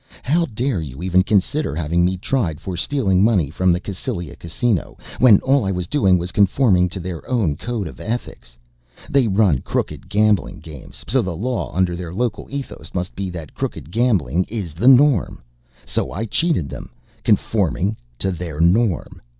[0.23, 4.97] How dare you even consider having me tried for stealing money from the Cassylia casino
[5.19, 8.57] when all I was doing was conforming to their own code of ethics!
[9.11, 13.53] They run crooked gambling games, so the law under their local ethos must be that
[13.53, 15.39] crooked gambling is the norm.
[15.85, 16.89] So I cheated them,
[17.23, 19.21] conforming to their norm.